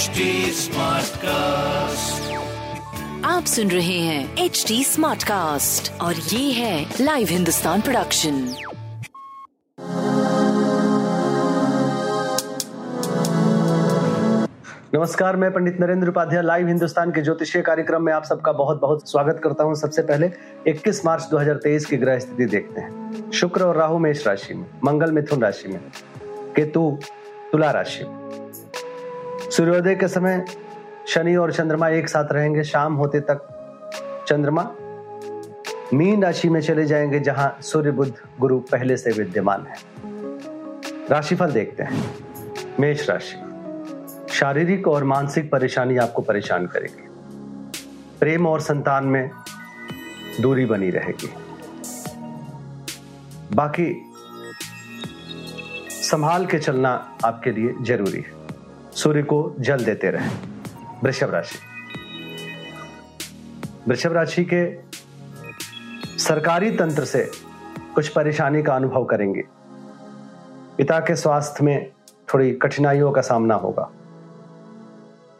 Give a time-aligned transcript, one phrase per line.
[0.00, 2.28] HD Smartcast.
[3.24, 8.34] आप सुन रहे हैं एच डी स्मार्ट कास्ट और ये है लाइव हिंदुस्तान प्रोडक्शन
[14.94, 19.10] नमस्कार मैं पंडित नरेंद्र उपाध्याय लाइव हिंदुस्तान के ज्योतिषीय कार्यक्रम में आप सबका बहुत बहुत
[19.10, 20.30] स्वागत करता हूँ। सबसे पहले
[20.68, 25.12] 21 मार्च 2023 की ग्रह स्थिति देखते हैं। शुक्र और राहु मेष राशि में मंगल
[25.12, 25.80] मिथुन राशि में
[26.56, 26.98] केतु
[27.52, 28.49] तुला राशि में।
[29.50, 30.44] सूर्योदय के समय
[31.08, 33.38] शनि और चंद्रमा एक साथ रहेंगे। शाम होते तक
[34.28, 34.74] चंद्रमा
[35.94, 39.76] मीन राशि में चले जाएँगे, जहाँ सूर्य बुद्ध गुरु पहले से विद्यमान है।
[41.10, 42.14] राशिफल देखते हैं।
[42.80, 43.36] मेष राशि।
[44.34, 47.08] शारीरिक और मानसिक परेशानी आपको परेशान करेगी।
[48.20, 49.30] प्रेम और संतान में
[50.40, 51.34] दूरी बनी रहेगी।
[53.54, 54.12] बाकी,
[55.90, 58.39] संभाल के चलना आपके लिए ज़रूरी है।
[59.02, 60.28] सूर्य को जल देते रहे।
[61.04, 61.58] वृषभ राशि।
[63.88, 64.78] वृषभ राशि के
[66.18, 67.30] सरकारी तंत्र से
[67.94, 69.42] कुछ परेशानी का अनुभव करेंगे।
[70.78, 71.92] पिता के स्वास्थ्य में
[72.34, 73.90] थोड़ी कठिनाइयों का सामना होगा।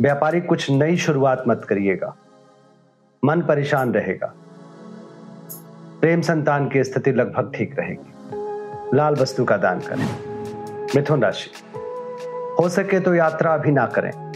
[0.00, 2.16] व्यापारिक कुछ नई शुरुआत मत करिएगा।
[3.24, 4.34] मन परेशान रहेगा।
[6.00, 8.12] प्रेम संतान की स्थिति लगभग ठीक रहेगी।
[8.96, 10.36] लाल वस्तु का दान करें।
[10.96, 11.50] मिथुन राशि।
[12.60, 14.32] हो सके तो यात्रा अभी ना करें।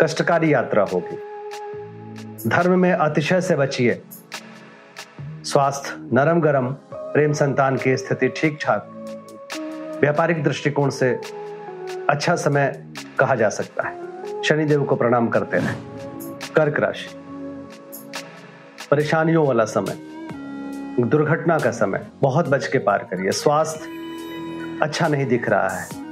[0.00, 1.16] कष्टकारी यात्रा होगी।
[2.48, 4.02] धर्म में अतिशय से बचिए।
[5.22, 8.92] स्वास्थ्य, नरम गरम, प्रेम संतान की स्थिति ठीक ठाक।
[10.00, 11.20] व्यापारिक दृष्टिकोण से
[12.10, 12.86] अच्छा समय
[13.18, 14.06] कहा जा सकता है।
[14.42, 15.74] शनिदेव को प्रणाम करते रहे
[16.54, 17.08] कर्क राशि।
[18.90, 19.98] परेशानियों वाला समय।
[21.00, 23.88] दुर्घटना का समय। बहुत बच के पार करिए। स्वास्थ्य
[24.82, 26.05] अच्छा नहीं दिख रहा है।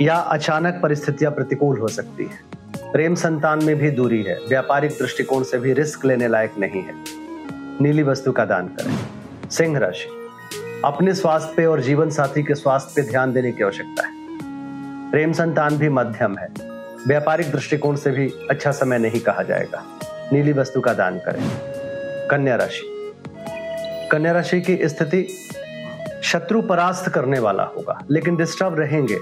[0.00, 2.54] या अचानक परिस्थितियाँ प्रतिकूल हो सकती है।
[2.92, 6.94] प्रेम संतान में भी दूरी है। व्यापारिक दृष्टिकोण से भी रिस्क लेने लायक नहीं है।
[7.80, 8.98] नीली वस्तु का दान करें।
[9.50, 10.30] सिंह राशि।
[10.84, 14.14] अपने स्वास्थ्य पे और जीवन साथी के स्वास्थ्य पे ध्यान देने की आवश्यकता है।
[15.10, 16.48] प्रेम संतान भी मध्यम है।
[17.06, 19.84] व्यापारिक दृष्टिकोण से भी अच्छा समय नहीं कहा जाएगा।
[20.32, 21.50] नीली वस्तु का दान करें।
[22.28, 23.14] कन्या राशि।
[24.12, 25.28] कन्या राशि की स्थिति
[26.22, 29.18] शत्रु परास्त करने वाला होगा, लेकिन डिस्टर्ब रहेंगे।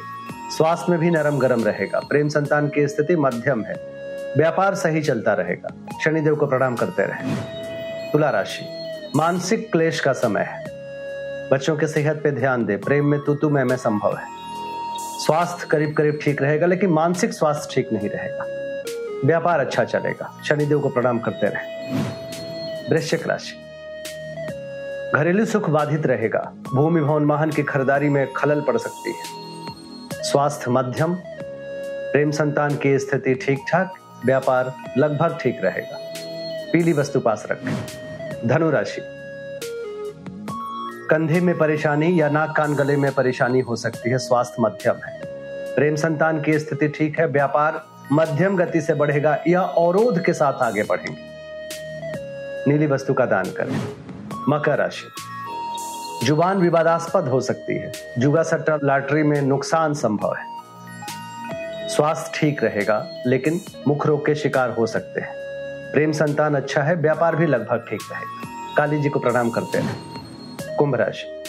[0.53, 3.75] स्वास्थ्य में भी नरम गरम रहेगा। प्रेम संतान की स्थिति मध्यम है।
[4.37, 5.71] व्यापार सही चलता रहेगा।
[6.05, 7.35] शनिदेव को प्रणाम करते रहे।
[8.13, 8.67] तुला राशि,
[9.17, 13.51] मानसिक क्लेश का समय है। बच्चों के सेहत पे ध्यान दे। प्रेम में तू तू
[13.51, 14.27] मैं मैं संभव है।
[15.19, 18.47] स्वास्थ्य करीब करीब ठीक रहेगा, लेकिन मानसिक स्वास्थ्य ठीक नहीं रहेगा।
[19.25, 22.01] व्यापार अच्छा चलेगा। शनिदेव को प्रणाम करते रहे।
[22.91, 23.55] वृश्चिक राशि,
[25.15, 29.42] घरेलू सुख बाधित रहेगा। भूमि भवन वाहन की खरीदारी में खलल पड़ सकती है।
[30.23, 31.15] स्वास्थ्य मध्यम,
[32.13, 33.95] प्रेम संतान की स्थिति ठीक ठाक
[34.27, 35.99] व्यापार लगभग ठीक रहेगा।
[36.73, 39.03] पीली वस्तु पास रखें। धनु राशि।
[41.11, 45.21] कंधे में परेशानी या नाक कान गले में परेशानी हो सकती है, स्वास्थ्य मध्यम है।
[45.75, 50.53] प्रेम संतान की स्थिति ठीक है, व्यापार मध्यम गति से बढ़ेगा या अवरोध के साथ
[50.53, 51.23] आगे बढ़ेंगे।
[52.71, 53.89] नीली वस्तु का दान करें।
[54.49, 55.22] मकर राशि।
[56.25, 60.45] ज़ुबान विवादास्पद हो सकती है। जुगा सट्टा लॉटरी में नुकसान संभव है।
[61.89, 65.33] स्वास्थ्य ठीक रहेगा, लेकिन मुख रोग के शिकार हो सकते हैं।
[65.93, 69.97] प्रेम संतान अच्छा है, व्यापार भी लगभग ठीक रहेगा। काली जी को प्रणाम करते हैं।
[70.77, 71.43] कुंभ राशि।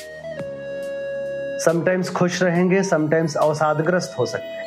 [1.65, 4.63] समटाइम्स खुश रहेंगे समटाइम्स अवसादग्रस्त हो सकते हैं।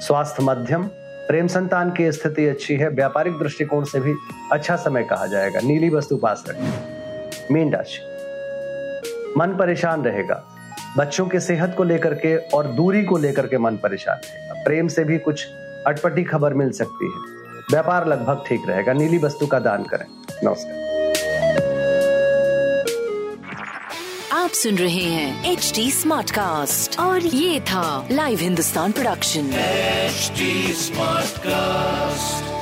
[0.00, 0.82] स्वास्थ्य मध्यम,
[1.28, 4.14] प्रेम संतान की स्थिति अच्छी है, व्यापारिक दृष्टिकोण से भी
[4.52, 6.96] अच्छा समय कहा जाएगा। नीली वस्तु पास रखें।
[7.50, 8.15] मीन राशि।
[9.38, 10.44] मन परेशान रहेगा।
[10.98, 14.88] बच्चों के सेहत को लेकर के और दूरी को लेकर के मन परेशान रहेगा। प्रेम
[14.88, 15.46] से भी कुछ
[15.86, 17.36] अटपटी खबर मिल सकती है।
[17.70, 20.06] व्यापार लगभग ठीक रहेगा। नीली वस्तु का दान करें।
[20.44, 20.86] नमस्कार।
[24.32, 29.50] आप सुन रहे हैं एच डी स्मार्ट कास्ट और ये था live Hindustan production
[30.08, 30.52] HD
[30.86, 32.55] Smartcast.